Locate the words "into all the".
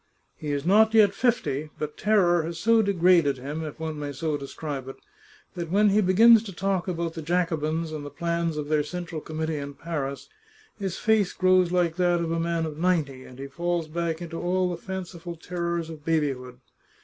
14.23-14.81